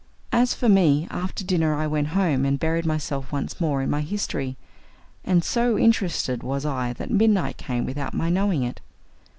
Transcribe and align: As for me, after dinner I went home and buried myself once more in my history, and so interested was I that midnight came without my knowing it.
As 0.31 0.55
for 0.55 0.67
me, 0.67 1.07
after 1.11 1.43
dinner 1.43 1.75
I 1.75 1.85
went 1.85 2.07
home 2.17 2.43
and 2.43 2.57
buried 2.59 2.87
myself 2.87 3.31
once 3.31 3.61
more 3.61 3.83
in 3.83 3.89
my 3.91 4.01
history, 4.01 4.57
and 5.23 5.43
so 5.43 5.77
interested 5.77 6.41
was 6.41 6.65
I 6.65 6.93
that 6.93 7.11
midnight 7.11 7.57
came 7.57 7.85
without 7.85 8.15
my 8.15 8.31
knowing 8.31 8.63
it. 8.63 8.81